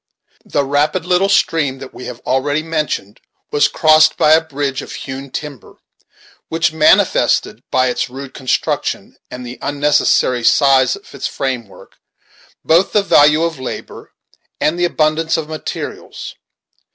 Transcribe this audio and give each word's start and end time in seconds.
The 0.45 0.65
rapid 0.65 1.05
little 1.05 1.29
stream 1.29 1.77
that 1.77 1.93
we 1.93 2.05
have 2.05 2.21
already 2.21 2.63
mentioned 2.63 3.21
was 3.51 3.67
crossed 3.67 4.17
by 4.17 4.31
a 4.31 4.41
bridge 4.43 4.81
of 4.81 4.91
hewn 4.93 5.29
timber, 5.29 5.75
which 6.49 6.73
manifested, 6.73 7.61
by 7.69 7.87
its 7.87 8.09
rude 8.09 8.33
construction 8.33 9.17
and 9.29 9.45
the 9.45 9.59
unnecessary 9.61 10.43
size 10.43 10.95
of 10.95 11.13
its 11.13 11.27
framework, 11.27 11.99
both 12.65 12.93
the 12.93 13.03
value 13.03 13.43
of 13.43 13.59
Labor 13.59 14.11
and 14.59 14.79
the 14.79 14.85
abundance 14.85 15.37
of 15.37 15.47
materials. 15.47 16.33